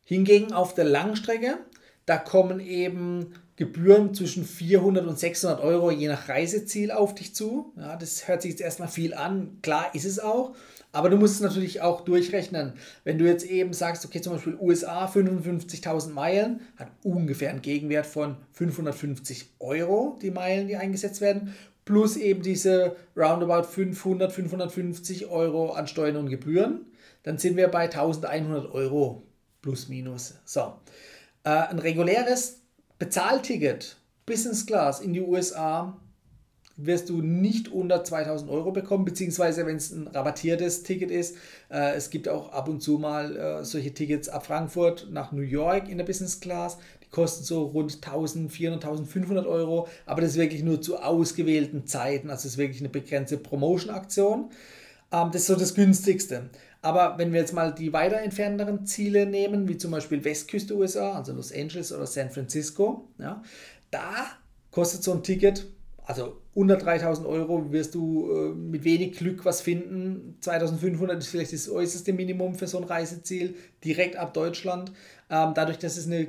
Hingegen 0.04 0.52
auf 0.52 0.74
der 0.74 0.86
Langstrecke, 0.86 1.60
da 2.06 2.18
kommen 2.18 2.60
eben 2.60 3.34
Gebühren 3.56 4.16
zwischen 4.16 4.44
400 4.44 5.06
und 5.06 5.20
600 5.20 5.62
Euro 5.62 5.92
je 5.92 6.08
nach 6.08 6.28
Reiseziel 6.28 6.92
auf 6.92 7.14
dich 7.14 7.36
zu. 7.36 7.74
Ja, 7.78 7.96
das 7.96 8.28
hört 8.28 8.42
sich 8.42 8.52
jetzt 8.52 8.62
erstmal 8.62 8.88
viel 8.88 9.14
an. 9.14 9.60
Klar 9.62 9.94
ist 9.94 10.06
es 10.06 10.20
auch. 10.20 10.56
Aber 10.94 11.10
du 11.10 11.18
musst 11.18 11.36
es 11.36 11.42
natürlich 11.42 11.82
auch 11.82 12.02
durchrechnen. 12.02 12.74
Wenn 13.04 13.18
du 13.18 13.26
jetzt 13.26 13.46
eben 13.46 13.74
sagst, 13.74 14.06
okay, 14.06 14.22
zum 14.22 14.34
Beispiel 14.34 14.58
USA 14.60 15.06
55.000 15.06 16.10
Meilen, 16.10 16.62
hat 16.76 16.90
ungefähr 17.04 17.50
einen 17.50 17.62
Gegenwert 17.62 18.06
von 18.06 18.36
550 18.54 19.52
Euro, 19.60 20.20
die 20.22 20.32
Meilen, 20.32 20.68
die 20.68 20.76
eingesetzt 20.76 21.22
werden, 21.22 21.56
plus 21.86 22.18
eben 22.18 22.42
diese 22.42 22.96
roundabout 23.16 23.64
500, 23.64 24.32
550 24.32 25.28
Euro 25.28 25.72
an 25.72 25.88
Steuern 25.88 26.18
und 26.18 26.30
Gebühren, 26.30 26.86
dann 27.24 27.38
sind 27.38 27.56
wir 27.56 27.70
bei 27.70 27.84
1100 27.84 28.72
Euro 28.74 29.24
plus 29.62 29.88
minus. 29.88 30.36
So, 30.46 30.74
äh, 31.44 31.50
ein 31.50 31.80
reguläres 31.80 32.62
Bezahlticket, 33.00 33.98
Business 34.26 34.66
Class 34.66 35.00
in 35.00 35.14
die 35.14 35.22
USA 35.22 36.00
wirst 36.78 37.10
du 37.10 37.22
nicht 37.22 37.68
unter 37.68 38.04
2000 38.04 38.50
Euro 38.50 38.72
bekommen, 38.72 39.06
beziehungsweise 39.06 39.66
wenn 39.66 39.76
es 39.76 39.92
ein 39.92 40.08
rabattiertes 40.08 40.84
Ticket 40.84 41.12
ist. 41.12 41.36
Äh, 41.70 41.96
es 41.96 42.10
gibt 42.10 42.28
auch 42.28 42.52
ab 42.52 42.68
und 42.68 42.82
zu 42.82 42.98
mal 42.98 43.36
äh, 43.36 43.64
solche 43.64 43.94
Tickets 43.94 44.30
ab 44.30 44.46
Frankfurt 44.46 45.08
nach 45.12 45.32
New 45.32 45.42
York 45.42 45.90
in 45.90 45.98
der 45.98 46.06
Business 46.06 46.40
Class. 46.40 46.78
Die 47.04 47.10
kosten 47.10 47.44
so 47.44 47.64
rund 47.64 47.96
1400, 47.96 48.84
1500 48.84 49.46
Euro, 49.46 49.88
aber 50.06 50.22
das 50.22 50.32
ist 50.32 50.38
wirklich 50.38 50.64
nur 50.64 50.82
zu 50.82 50.98
ausgewählten 50.98 51.86
Zeiten. 51.86 52.30
Also 52.30 52.48
es 52.48 52.54
ist 52.54 52.58
wirklich 52.58 52.82
eine 52.82 52.90
begrenzte 52.90 53.38
Promotion-Aktion. 53.38 54.50
Ähm, 55.12 55.30
das 55.32 55.42
ist 55.42 55.48
so 55.48 55.56
das 55.56 55.76
günstigste. 55.76 56.50
Aber 56.84 57.20
wenn 57.20 57.32
wir 57.32 57.42
jetzt 57.42 57.54
mal 57.54 57.74
die 57.74 57.94
weiter 57.94 58.18
entfernteren 58.18 58.88
Ziele 58.88 59.28
nehmen, 59.28 59.68
wie 59.68 59.78
zum 59.78 59.92
Beispiel 59.92 60.24
Westküste 60.24 60.76
USA, 60.76 61.14
also 61.14 61.34
Los 61.34 61.54
Angeles 61.54 61.94
oder 61.94 62.08
San 62.08 62.32
Francisco, 62.32 63.08
ja, 63.20 63.44
da 63.92 64.26
kostet 64.72 65.04
so 65.04 65.12
ein 65.12 65.22
Ticket 65.22 65.68
also 66.12 66.41
unter 66.54 66.76
3000 66.76 67.26
Euro 67.28 67.72
wirst 67.72 67.96
du 67.96 68.30
äh, 68.32 68.50
mit 68.54 68.84
wenig 68.84 69.18
Glück 69.18 69.46
was 69.46 69.62
finden. 69.62 70.38
2500 70.42 71.18
ist 71.20 71.28
vielleicht 71.28 71.54
das 71.54 71.70
äußerste 71.70 72.14
Minimum 72.14 72.56
für 72.56 72.68
so 72.68 72.78
ein 72.78 72.84
Reiseziel, 72.84 73.56
direkt 73.84 74.18
ab 74.18 74.34
Deutschland. 74.34 74.92
Ähm, 75.30 75.54
dadurch, 75.56 75.78
dass 75.78 75.98
es 75.98 76.08
eine 76.08 76.28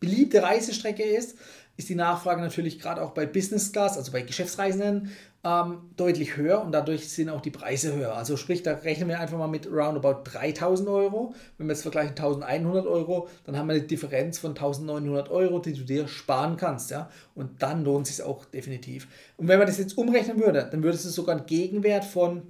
beliebte 0.00 0.42
Reisestrecke 0.42 1.02
ist, 1.02 1.36
ist 1.76 1.88
die 1.88 1.94
Nachfrage 1.94 2.40
natürlich 2.40 2.78
gerade 2.78 3.02
auch 3.02 3.10
bei 3.10 3.26
Business 3.26 3.72
Class, 3.72 3.96
also 3.96 4.10
bei 4.10 4.22
Geschäftsreisenden, 4.22 5.10
ähm, 5.48 5.90
deutlich 5.96 6.36
höher 6.36 6.62
und 6.62 6.72
dadurch 6.72 7.08
sind 7.08 7.30
auch 7.30 7.40
die 7.40 7.50
Preise 7.50 7.94
höher. 7.94 8.14
Also 8.14 8.36
sprich, 8.36 8.62
da 8.62 8.74
rechnen 8.74 9.08
wir 9.08 9.20
einfach 9.20 9.38
mal 9.38 9.46
mit 9.46 9.66
roundabout 9.66 10.22
3000 10.24 10.88
Euro. 10.88 11.34
Wenn 11.56 11.68
wir 11.68 11.72
jetzt 11.72 11.82
vergleichen 11.82 12.10
1100 12.10 12.86
Euro, 12.86 13.28
dann 13.46 13.56
haben 13.56 13.68
wir 13.68 13.74
eine 13.74 13.84
Differenz 13.84 14.38
von 14.38 14.50
1900 14.50 15.30
Euro, 15.30 15.58
die 15.60 15.72
du 15.72 15.84
dir 15.84 16.06
sparen 16.06 16.56
kannst. 16.56 16.90
Ja? 16.90 17.08
Und 17.34 17.62
dann 17.62 17.84
lohnt 17.84 18.08
es 18.08 18.16
sich 18.16 18.24
auch 18.24 18.44
definitiv. 18.44 19.08
Und 19.36 19.48
wenn 19.48 19.58
man 19.58 19.66
das 19.66 19.78
jetzt 19.78 19.96
umrechnen 19.96 20.38
würde, 20.38 20.68
dann 20.70 20.82
würdest 20.82 21.06
du 21.06 21.08
sogar 21.08 21.36
einen 21.36 21.46
Gegenwert 21.46 22.04
von 22.04 22.42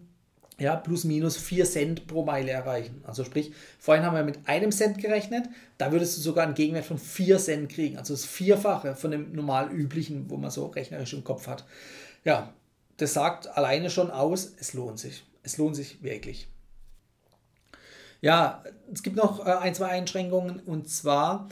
ja, 0.58 0.74
plus 0.74 1.04
minus 1.04 1.36
4 1.36 1.64
Cent 1.66 2.06
pro 2.08 2.24
Meile 2.24 2.50
erreichen. 2.50 3.00
Also 3.06 3.22
sprich, 3.22 3.52
vorhin 3.78 4.04
haben 4.04 4.16
wir 4.16 4.24
mit 4.24 4.40
einem 4.46 4.72
Cent 4.72 4.98
gerechnet, 4.98 5.44
da 5.76 5.92
würdest 5.92 6.16
du 6.16 6.20
sogar 6.20 6.44
einen 6.44 6.54
Gegenwert 6.54 6.84
von 6.84 6.98
4 6.98 7.38
Cent 7.38 7.68
kriegen. 7.68 7.96
Also 7.96 8.12
das 8.12 8.24
Vierfache 8.24 8.96
von 8.96 9.12
dem 9.12 9.32
normal 9.32 9.70
üblichen, 9.70 10.28
wo 10.28 10.36
man 10.36 10.50
so 10.50 10.66
rechnerisch 10.66 11.12
im 11.12 11.22
Kopf 11.22 11.46
hat. 11.46 11.64
Ja, 12.24 12.52
das 12.98 13.14
sagt 13.14 13.56
alleine 13.56 13.90
schon 13.90 14.10
aus, 14.10 14.52
es 14.60 14.74
lohnt 14.74 14.98
sich. 14.98 15.24
Es 15.42 15.56
lohnt 15.56 15.76
sich 15.76 16.02
wirklich. 16.02 16.48
Ja, 18.20 18.62
es 18.92 19.02
gibt 19.02 19.16
noch 19.16 19.46
äh, 19.46 19.50
ein, 19.50 19.74
zwei 19.74 19.88
Einschränkungen 19.88 20.60
und 20.60 20.88
zwar 20.90 21.48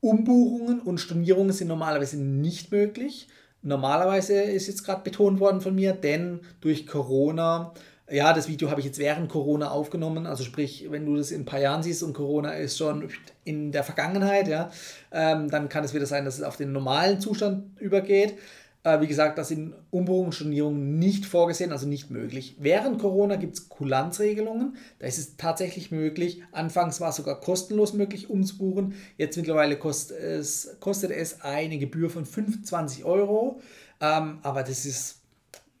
Umbuchungen 0.00 0.80
und 0.80 0.98
Stornierungen 0.98 1.52
sind 1.52 1.68
normalerweise 1.68 2.18
nicht 2.18 2.70
möglich. 2.70 3.28
Normalerweise 3.62 4.40
ist 4.40 4.68
jetzt 4.68 4.84
gerade 4.84 5.02
betont 5.02 5.40
worden 5.40 5.60
von 5.60 5.74
mir, 5.74 5.92
denn 5.92 6.40
durch 6.60 6.86
Corona 6.86 7.74
ja, 8.10 8.32
das 8.32 8.48
Video 8.48 8.70
habe 8.70 8.80
ich 8.80 8.86
jetzt 8.86 8.98
während 8.98 9.28
Corona 9.28 9.70
aufgenommen. 9.70 10.26
Also 10.26 10.42
sprich, 10.42 10.86
wenn 10.90 11.06
du 11.06 11.16
das 11.16 11.30
in 11.30 11.42
ein 11.42 11.44
paar 11.44 11.60
Jahren 11.60 11.82
siehst 11.82 12.02
und 12.02 12.12
Corona 12.12 12.52
ist 12.54 12.76
schon 12.76 13.08
in 13.44 13.70
der 13.70 13.84
Vergangenheit, 13.84 14.48
ja, 14.48 14.70
ähm, 15.12 15.48
dann 15.48 15.68
kann 15.68 15.84
es 15.84 15.94
wieder 15.94 16.06
sein, 16.06 16.24
dass 16.24 16.38
es 16.38 16.42
auf 16.42 16.56
den 16.56 16.72
normalen 16.72 17.20
Zustand 17.20 17.80
übergeht. 17.80 18.34
Äh, 18.82 19.00
wie 19.00 19.06
gesagt, 19.06 19.36
das 19.36 19.48
sind 19.48 19.74
Umbuchungen, 19.90 20.32
Stornierungen 20.32 20.98
nicht 20.98 21.26
vorgesehen, 21.26 21.70
also 21.70 21.86
nicht 21.86 22.10
möglich. 22.10 22.56
Während 22.58 22.98
Corona 22.98 23.36
gibt 23.36 23.54
es 23.54 23.68
Kulanzregelungen. 23.68 24.76
Da 24.98 25.06
ist 25.06 25.18
es 25.18 25.36
tatsächlich 25.36 25.90
möglich. 25.90 26.42
Anfangs 26.52 27.00
war 27.00 27.10
es 27.10 27.16
sogar 27.16 27.40
kostenlos 27.40 27.92
möglich 27.92 28.30
umzubuchen. 28.30 28.94
Jetzt 29.18 29.36
mittlerweile 29.36 29.76
kostet 29.78 30.18
es, 30.18 30.76
kostet 30.80 31.10
es 31.10 31.42
eine 31.42 31.78
Gebühr 31.78 32.08
von 32.08 32.24
25 32.24 33.04
Euro. 33.04 33.60
Ähm, 34.00 34.38
aber 34.42 34.62
das 34.62 34.86
ist 34.86 35.20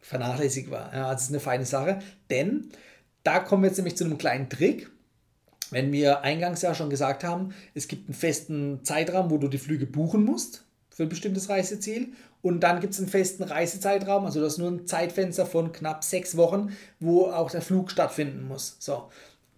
vernachlässigbar. 0.02 0.90
Ja, 0.92 1.12
das 1.12 1.22
ist 1.22 1.30
eine 1.30 1.40
feine 1.40 1.64
Sache, 1.64 2.00
denn 2.28 2.68
da 3.22 3.38
kommen 3.38 3.62
wir 3.62 3.68
jetzt 3.68 3.76
nämlich 3.76 3.96
zu 3.96 4.04
einem 4.04 4.18
kleinen 4.18 4.50
Trick. 4.50 4.90
Wenn 5.70 5.92
wir 5.92 6.22
eingangs 6.22 6.62
ja 6.62 6.74
schon 6.74 6.90
gesagt 6.90 7.22
haben, 7.22 7.54
es 7.74 7.86
gibt 7.86 8.08
einen 8.08 8.14
festen 8.14 8.84
Zeitraum, 8.84 9.30
wo 9.30 9.38
du 9.38 9.46
die 9.46 9.58
Flüge 9.58 9.86
buchen 9.86 10.24
musst 10.24 10.64
für 10.90 11.04
ein 11.04 11.08
bestimmtes 11.08 11.48
Reiseziel 11.48 12.08
und 12.42 12.60
dann 12.60 12.80
gibt 12.80 12.94
es 12.94 13.00
einen 13.00 13.08
festen 13.08 13.42
Reisezeitraum, 13.42 14.24
also 14.24 14.40
das 14.40 14.54
ist 14.54 14.58
nur 14.58 14.70
ein 14.70 14.86
Zeitfenster 14.86 15.46
von 15.46 15.72
knapp 15.72 16.04
sechs 16.04 16.36
Wochen, 16.36 16.76
wo 16.98 17.26
auch 17.26 17.50
der 17.50 17.62
Flug 17.62 17.90
stattfinden 17.90 18.46
muss. 18.48 18.76
So, 18.78 19.08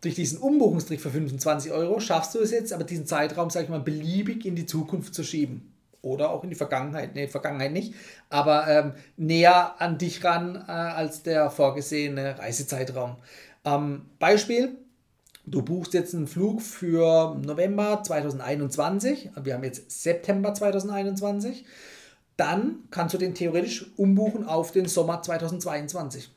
durch 0.01 0.15
diesen 0.17 0.39
Umbuchungstrick 0.39 1.01
für 1.01 1.11
25 1.11 1.71
Euro 1.73 2.01
schaffst 2.01 2.35
du 2.35 2.41
es 2.41 2.51
jetzt, 2.51 2.73
aber 2.73 2.85
diesen 2.85 3.07
Zeitraum, 3.07 3.51
sag 3.51 3.65
ich 3.65 3.69
mal, 3.69 3.81
beliebig 3.81 4.45
in 4.45 4.57
die 4.57 4.67
Zukunft 4.67 5.15
zu 5.15 5.23
schieben 5.23 5.73
oder 6.03 6.31
auch 6.31 6.43
in 6.43 6.51
die 6.51 6.57
Vergangenheit. 6.57 7.15
Nee, 7.15 7.29
Vergangenheit 7.29 7.73
nicht, 7.73 7.95
aber 8.29 8.67
ähm, 8.67 8.93
näher 9.17 9.81
an 9.81 9.99
dich 9.99 10.25
ran 10.25 10.57
äh, 10.57 10.73
als 10.73 11.23
der 11.23 11.51
vorgesehene 11.51 12.37
Reisezeitraum. 12.39 13.17
Ähm, 13.65 14.07
Beispiel, 14.19 14.77
du 15.46 15.62
buchst 15.62 15.94
jetzt 15.94 16.14
einen 16.14 16.26
Flug 16.26 16.62
für 16.62 17.37
November 17.44 18.02
2021, 18.02 19.30
wir 19.42 19.54
haben 19.54 19.64
jetzt 19.64 19.90
September 19.90 20.54
2021, 20.54 21.64
dann 22.37 22.84
kannst 22.90 23.14
du 23.14 23.18
den 23.18 23.34
theoretisch 23.34 23.92
umbuchen 23.96 24.46
auf 24.46 24.72
den 24.72 24.87
Sommer 24.87 25.22
2022. 25.22 26.30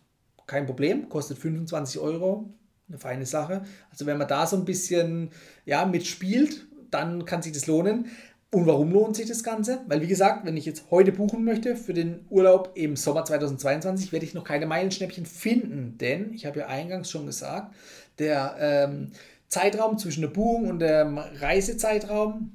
Kein 0.47 0.65
Problem, 0.65 1.09
kostet 1.09 1.37
25 1.37 1.99
Euro, 1.99 2.49
eine 2.87 2.99
feine 2.99 3.25
Sache. 3.25 3.63
Also 3.89 4.05
wenn 4.05 4.17
man 4.17 4.27
da 4.27 4.45
so 4.45 4.57
ein 4.57 4.65
bisschen 4.65 5.31
ja, 5.65 5.85
mitspielt, 5.85 6.67
dann 6.91 7.25
kann 7.25 7.41
sich 7.41 7.51
das 7.51 7.67
lohnen. 7.67 8.07
Und 8.51 8.67
warum 8.67 8.91
lohnt 8.91 9.17
sich 9.17 9.27
das 9.27 9.43
Ganze? 9.43 9.81
Weil, 9.87 10.01
wie 10.01 10.07
gesagt, 10.07 10.45
wenn 10.45 10.55
ich 10.55 10.65
jetzt 10.65 10.85
heute 10.89 11.11
buchen 11.11 11.43
möchte 11.43 11.75
für 11.75 11.93
den 11.93 12.25
Urlaub 12.29 12.71
im 12.75 12.95
Sommer 12.95 13.25
2022, 13.25 14.13
werde 14.13 14.25
ich 14.25 14.33
noch 14.33 14.45
keine 14.45 14.65
Meilenschnäppchen 14.65 15.25
finden. 15.25 15.97
Denn, 15.97 16.33
ich 16.33 16.45
habe 16.45 16.59
ja 16.59 16.67
eingangs 16.67 17.11
schon 17.11 17.25
gesagt, 17.25 17.75
der 18.19 18.55
ähm, 18.59 19.11
Zeitraum 19.47 19.97
zwischen 19.97 20.21
der 20.21 20.29
Buchung 20.29 20.67
und 20.69 20.79
dem 20.79 21.17
Reisezeitraum, 21.17 22.51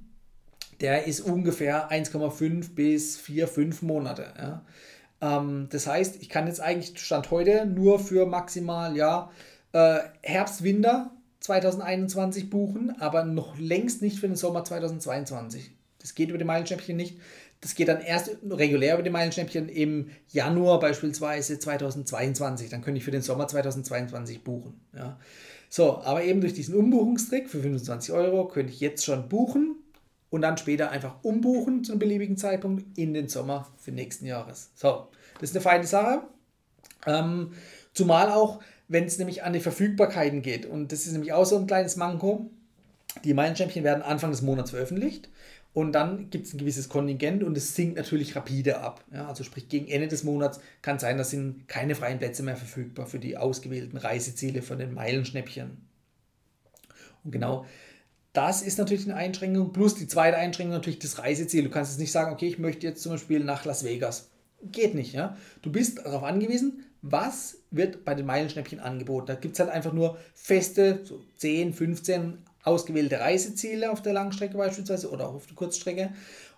der 0.81 1.07
ist 1.07 1.21
ungefähr 1.21 1.91
1,5 1.91 2.75
bis 2.75 3.17
4, 3.19 3.49
5 3.49 3.83
Monate. 3.83 4.27
Ja. 4.39 4.65
Ähm, 5.21 5.69
das 5.71 5.87
heißt, 5.87 6.23
ich 6.23 6.29
kann 6.29 6.47
jetzt 6.47 6.61
eigentlich 6.61 6.99
Stand 6.99 7.31
heute 7.31 7.67
nur 7.67 7.99
für 7.99 8.27
maximal 8.27 8.97
ja, 8.97 9.31
äh, 9.73 9.99
Herbst, 10.23 10.63
Winter 10.63 11.11
2021 11.41 12.51
buchen, 12.51 12.95
aber 13.01 13.25
noch 13.25 13.59
längst 13.59 14.03
nicht 14.03 14.19
für 14.19 14.29
den 14.29 14.37
Sommer 14.37 14.65
2022. 14.65 15.71
Das 15.99 16.15
geht 16.15 16.31
über 16.31 16.39
die 16.39 16.45
Meilenschnäppchen 16.45 16.97
nicht. 16.97 17.19
Das 17.61 17.75
geht 17.75 17.89
dann 17.89 18.01
erst 18.01 18.31
regulär 18.49 18.95
über 18.95 19.03
die 19.03 19.11
Meilenschnäppchen 19.11 19.69
im 19.69 20.11
Januar 20.29 20.81
beispielsweise 20.81 21.59
2022. 21.59 22.71
Dann 22.71 22.81
könnte 22.81 22.99
ich 22.99 23.05
für 23.05 23.11
den 23.11 23.21
Sommer 23.21 23.49
2022 23.49 24.43
buchen. 24.43 24.81
Ja. 24.95 25.19
So, 25.73 25.99
aber 26.03 26.25
eben 26.25 26.41
durch 26.41 26.53
diesen 26.53 26.75
Umbuchungstrick 26.75 27.49
für 27.49 27.63
25 27.63 28.13
Euro 28.13 28.49
könnte 28.49 28.73
ich 28.73 28.81
jetzt 28.81 29.05
schon 29.05 29.29
buchen 29.29 29.77
und 30.29 30.43
dann 30.43 30.59
später 30.59 30.91
einfach 30.91 31.23
umbuchen 31.23 31.85
zu 31.85 31.93
einem 31.93 32.01
beliebigen 32.01 32.37
Zeitpunkt 32.37 32.99
in 32.99 33.15
den 33.15 33.29
Sommer 33.29 33.69
für 33.79 33.93
nächsten 33.93 34.27
Jahres. 34.27 34.71
So, 34.75 35.07
das 35.41 35.51
ist 35.51 35.57
eine 35.57 35.63
feine 35.63 35.87
Sache. 35.87 36.23
Ähm, 37.07 37.53
zumal 37.95 38.31
auch, 38.31 38.61
wenn 38.89 39.05
es 39.05 39.19
nämlich 39.19 39.45
an 39.45 39.53
die 39.53 39.61
Verfügbarkeiten 39.61 40.43
geht. 40.43 40.67
Und 40.67 40.91
das 40.91 41.07
ist 41.07 41.13
nämlich 41.13 41.33
auch 41.33 41.47
so 41.47 41.57
ein 41.57 41.69
kleines 41.69 41.95
Manko. 41.95 42.51
Die 43.23 43.35
Meilenschnäppchen 43.35 43.85
werden 43.85 44.03
Anfang 44.03 44.33
des 44.33 44.43
Monats 44.43 44.71
veröffentlicht 44.71 45.29
und 45.73 45.93
dann 45.93 46.31
gibt 46.31 46.47
es 46.47 46.55
ein 46.55 46.59
gewisses 46.59 46.89
Kontingent 46.89 47.45
und 47.45 47.57
es 47.57 47.75
sinkt 47.77 47.97
natürlich 47.97 48.35
rapide 48.35 48.81
ab. 48.81 49.05
Ja, 49.13 49.29
also 49.29 49.45
sprich, 49.45 49.69
gegen 49.69 49.87
Ende 49.87 50.09
des 50.09 50.25
Monats 50.25 50.61
kann 50.83 50.99
sein, 50.99 51.17
dass 51.17 51.31
sind 51.31 51.69
keine 51.69 51.95
freien 51.95 52.19
Plätze 52.19 52.43
mehr 52.43 52.57
verfügbar 52.57 53.07
für 53.07 53.21
die 53.21 53.37
ausgewählten 53.37 53.97
Reiseziele 53.97 54.63
von 54.63 54.79
den 54.79 54.95
Meilenschnäppchen. 54.95 55.79
Und 57.23 57.31
genau 57.31 57.67
das 58.33 58.63
ist 58.63 58.79
natürlich 58.79 59.05
eine 59.05 59.17
Einschränkung. 59.17 59.73
Plus 59.73 59.95
die 59.95 60.07
zweite 60.07 60.37
Einschränkung 60.37 60.75
natürlich 60.75 61.01
das 61.01 61.19
Reiseziel. 61.19 61.65
Du 61.65 61.71
kannst 61.71 61.93
jetzt 61.93 62.01
nicht 62.01 62.13
sagen, 62.13 62.33
okay, 62.33 62.47
ich 62.47 62.59
möchte 62.59 62.87
jetzt 62.87 63.03
zum 63.03 63.13
Beispiel 63.13 63.41
nach 63.41 63.65
Las 63.65 63.85
Vegas. 63.85 64.31
Geht 64.63 64.95
nicht, 64.95 65.15
ja. 65.15 65.37
Du 65.63 65.73
bist 65.73 65.99
darauf 65.99 66.23
angewiesen, 66.23 66.85
was 67.03 67.59
wird 67.71 68.05
bei 68.05 68.15
den 68.15 68.27
Meilenschnäppchen 68.27 68.79
angeboten. 68.79 69.27
Da 69.27 69.35
gibt 69.35 69.55
es 69.55 69.61
halt 69.61 69.71
einfach 69.71 69.93
nur 69.93 70.19
feste, 70.35 71.01
so 71.05 71.23
10, 71.39 71.73
15 71.73 72.39
ausgewählte 72.71 73.21
Reiseziele 73.21 73.91
auf 73.91 74.03
der 74.03 74.13
Langstrecke 74.13 74.57
beispielsweise 74.57 75.11
oder 75.11 75.29
auch 75.29 75.35
auf 75.35 75.47
der 75.47 75.57
Kurzstrecke. 75.57 76.13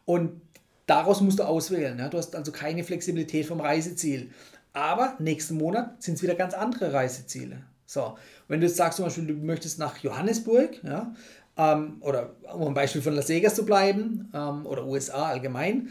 Und 0.05 0.41
Daraus 0.87 1.21
musst 1.21 1.39
du 1.39 1.45
auswählen. 1.45 1.99
Ja? 1.99 2.09
Du 2.09 2.19
hast 2.19 2.35
also 2.35 2.53
keine 2.53 2.85
Flexibilität 2.85 3.47
vom 3.47 3.61
Reiseziel. 3.61 4.31
Aber 4.73 5.15
nächsten 5.19 5.57
Monat 5.57 6.03
sind 6.03 6.15
es 6.15 6.23
wieder 6.23 6.35
ganz 6.35 6.55
andere 6.55 6.93
Reiseziele. 6.93 7.63
So, 7.87 8.17
wenn 8.49 8.61
du 8.61 8.67
jetzt 8.67 8.77
sagst 8.77 8.97
zum 8.97 9.07
Beispiel, 9.07 9.27
du 9.27 9.35
möchtest 9.35 9.79
nach 9.79 9.99
Johannesburg, 9.99 10.83
ja, 10.83 11.15
ähm, 11.57 11.99
oder 12.01 12.31
um 12.55 12.69
ein 12.69 12.75
Beispiel 12.75 13.03
von 13.03 13.15
Las 13.15 13.29
Vegas 13.29 13.55
zu 13.55 13.67
bleiben, 13.67 14.31
ähm, 14.35 14.65
oder 14.67 14.87
USA 14.87 15.27
allgemein, 15.27 15.91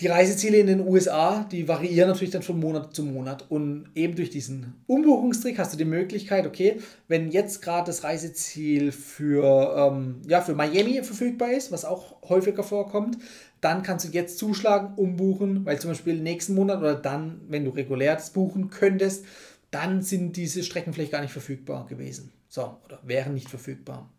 die 0.00 0.06
Reiseziele 0.06 0.58
in 0.58 0.66
den 0.66 0.80
USA, 0.80 1.44
die 1.44 1.68
variieren 1.68 2.08
natürlich 2.08 2.30
dann 2.32 2.42
von 2.42 2.58
Monat 2.58 2.94
zu 2.94 3.04
Monat. 3.04 3.50
Und 3.50 3.90
eben 3.94 4.16
durch 4.16 4.30
diesen 4.30 4.74
Umbuchungstrick 4.86 5.58
hast 5.58 5.74
du 5.74 5.76
die 5.76 5.84
Möglichkeit, 5.84 6.46
okay, 6.46 6.80
wenn 7.08 7.30
jetzt 7.30 7.60
gerade 7.60 7.86
das 7.86 8.02
Reiseziel 8.02 8.92
für, 8.92 9.74
ähm, 9.76 10.22
ja, 10.26 10.40
für 10.40 10.54
Miami 10.54 11.02
verfügbar 11.02 11.50
ist, 11.52 11.70
was 11.70 11.84
auch 11.84 12.16
häufiger 12.28 12.62
vorkommt, 12.62 13.18
dann 13.60 13.82
kannst 13.82 14.06
du 14.06 14.12
jetzt 14.12 14.38
zuschlagen, 14.38 14.94
umbuchen, 14.96 15.66
weil 15.66 15.78
zum 15.78 15.90
Beispiel 15.90 16.14
nächsten 16.14 16.54
Monat 16.54 16.78
oder 16.78 16.94
dann, 16.94 17.42
wenn 17.48 17.66
du 17.66 17.70
regulär 17.70 18.14
das 18.14 18.30
buchen 18.30 18.70
könntest, 18.70 19.26
dann 19.70 20.02
sind 20.02 20.36
diese 20.36 20.62
Strecken 20.62 20.94
vielleicht 20.94 21.12
gar 21.12 21.20
nicht 21.20 21.32
verfügbar 21.32 21.86
gewesen. 21.86 22.32
So, 22.48 22.78
oder 22.84 23.00
wären 23.02 23.34
nicht 23.34 23.50
verfügbar. 23.50 24.10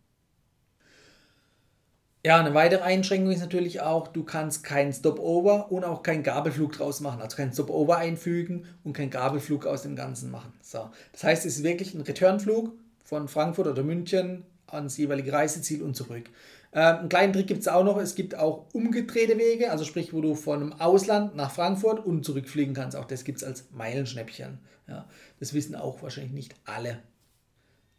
Ja, 2.23 2.39
eine 2.39 2.53
weitere 2.53 2.83
Einschränkung 2.83 3.31
ist 3.31 3.39
natürlich 3.39 3.81
auch, 3.81 4.07
du 4.07 4.23
kannst 4.23 4.63
keinen 4.63 4.93
Stopover 4.93 5.71
und 5.71 5.83
auch 5.83 6.03
keinen 6.03 6.21
Gabelflug 6.21 6.71
draus 6.73 6.99
machen. 6.99 7.19
Also 7.19 7.35
keinen 7.35 7.51
Stopover 7.51 7.97
einfügen 7.97 8.65
und 8.83 8.93
keinen 8.93 9.09
Gabelflug 9.09 9.65
aus 9.65 9.81
dem 9.81 9.95
Ganzen 9.95 10.29
machen. 10.29 10.53
So. 10.61 10.91
Das 11.13 11.23
heißt, 11.23 11.45
es 11.47 11.57
ist 11.57 11.63
wirklich 11.63 11.95
ein 11.95 12.01
Returnflug 12.01 12.73
von 13.03 13.27
Frankfurt 13.27 13.65
oder 13.65 13.81
München 13.81 14.45
ans 14.67 14.97
jeweilige 14.97 15.33
Reiseziel 15.33 15.81
und 15.81 15.95
zurück. 15.95 16.29
Ähm, 16.73 16.97
einen 16.97 17.09
kleinen 17.09 17.33
Trick 17.33 17.47
gibt 17.47 17.61
es 17.61 17.67
auch 17.67 17.83
noch. 17.83 17.97
Es 17.97 18.13
gibt 18.13 18.35
auch 18.35 18.67
umgedrehte 18.71 19.39
Wege, 19.39 19.71
also 19.71 19.83
sprich, 19.83 20.13
wo 20.13 20.21
du 20.21 20.35
von 20.35 20.61
einem 20.61 20.73
Ausland 20.73 21.35
nach 21.35 21.51
Frankfurt 21.51 22.05
und 22.05 22.23
zurückfliegen 22.23 22.75
kannst. 22.75 22.95
Auch 22.95 23.05
das 23.05 23.23
gibt 23.23 23.39
es 23.39 23.43
als 23.43 23.65
Meilenschnäppchen. 23.71 24.59
Ja, 24.87 25.07
das 25.39 25.55
wissen 25.55 25.75
auch 25.75 26.03
wahrscheinlich 26.03 26.33
nicht 26.33 26.55
alle. 26.65 26.99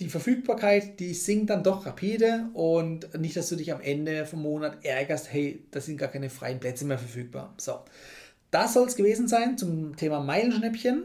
die 0.00 0.08
Verfügbarkeit, 0.08 1.00
die 1.00 1.14
sinkt 1.14 1.50
dann 1.50 1.62
doch 1.62 1.86
rapide 1.86 2.50
und 2.52 3.18
nicht, 3.18 3.36
dass 3.36 3.48
du 3.48 3.56
dich 3.56 3.72
am 3.72 3.80
Ende 3.80 4.26
vom 4.26 4.42
Monat 4.42 4.84
ärgerst, 4.84 5.32
hey, 5.32 5.64
da 5.70 5.80
sind 5.80 5.96
gar 5.96 6.08
keine 6.08 6.28
freien 6.28 6.60
Plätze 6.60 6.84
mehr 6.84 6.98
verfügbar. 6.98 7.54
So, 7.56 7.80
das 8.50 8.74
soll 8.74 8.86
es 8.86 8.96
gewesen 8.96 9.26
sein 9.26 9.56
zum 9.56 9.96
Thema 9.96 10.20
Meilenschnäppchen. 10.20 11.04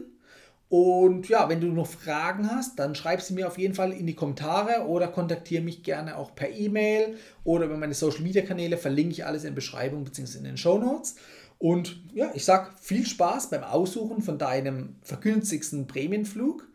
Und 0.68 1.28
ja, 1.28 1.50
wenn 1.50 1.60
du 1.60 1.66
noch 1.66 1.86
Fragen 1.86 2.50
hast, 2.50 2.78
dann 2.78 2.94
schreib 2.94 3.20
sie 3.20 3.34
mir 3.34 3.46
auf 3.46 3.58
jeden 3.58 3.74
Fall 3.74 3.92
in 3.92 4.06
die 4.06 4.14
Kommentare 4.14 4.86
oder 4.86 5.08
kontaktiere 5.08 5.62
mich 5.62 5.82
gerne 5.82 6.16
auch 6.16 6.34
per 6.34 6.50
E-Mail 6.50 7.16
oder 7.44 7.66
über 7.66 7.76
meine 7.76 7.92
Social 7.92 8.22
Media 8.22 8.40
Kanäle. 8.40 8.78
Verlinke 8.78 9.12
ich 9.12 9.26
alles 9.26 9.42
in 9.42 9.48
der 9.48 9.56
Beschreibung 9.56 10.04
bzw. 10.04 10.38
in 10.38 10.44
den 10.44 10.56
Show 10.56 10.78
Notes. 10.78 11.16
Und 11.58 12.00
ja, 12.14 12.30
ich 12.34 12.46
sage 12.46 12.70
viel 12.80 13.06
Spaß 13.06 13.50
beim 13.50 13.64
Aussuchen 13.64 14.22
von 14.22 14.38
deinem 14.38 14.96
vergünstigsten 15.02 15.86
Prämienflug. 15.86 16.66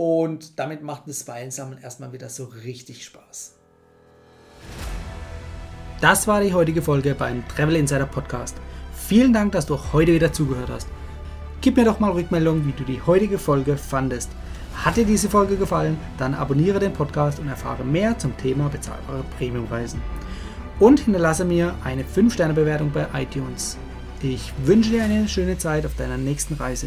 Und 0.00 0.58
damit 0.58 0.82
macht 0.82 1.02
das 1.08 1.28
Weinsammeln 1.28 1.82
erstmal 1.82 2.10
wieder 2.14 2.30
so 2.30 2.44
richtig 2.64 3.04
Spaß. 3.04 3.56
Das 6.00 6.26
war 6.26 6.40
die 6.40 6.54
heutige 6.54 6.80
Folge 6.80 7.14
beim 7.14 7.46
Travel 7.48 7.76
Insider 7.76 8.06
Podcast. 8.06 8.56
Vielen 8.94 9.34
Dank, 9.34 9.52
dass 9.52 9.66
du 9.66 9.78
heute 9.92 10.14
wieder 10.14 10.32
zugehört 10.32 10.70
hast. 10.70 10.88
Gib 11.60 11.76
mir 11.76 11.84
doch 11.84 12.00
mal 12.00 12.12
Rückmeldung, 12.12 12.64
wie 12.66 12.72
du 12.72 12.84
die 12.84 13.02
heutige 13.02 13.36
Folge 13.36 13.76
fandest. 13.76 14.30
Hat 14.74 14.96
dir 14.96 15.04
diese 15.04 15.28
Folge 15.28 15.58
gefallen, 15.58 15.98
dann 16.16 16.32
abonniere 16.32 16.78
den 16.78 16.94
Podcast 16.94 17.38
und 17.38 17.48
erfahre 17.48 17.84
mehr 17.84 18.16
zum 18.16 18.34
Thema 18.38 18.70
bezahlbare 18.70 19.22
Premiumreisen. 19.36 20.00
Und 20.78 21.00
hinterlasse 21.00 21.44
mir 21.44 21.74
eine 21.84 22.04
5-Sterne-Bewertung 22.04 22.90
bei 22.90 23.06
iTunes. 23.12 23.76
Ich 24.22 24.50
wünsche 24.64 24.92
dir 24.92 25.04
eine 25.04 25.28
schöne 25.28 25.58
Zeit 25.58 25.84
auf 25.84 25.94
deiner 25.94 26.16
nächsten 26.16 26.54
Reise. 26.54 26.86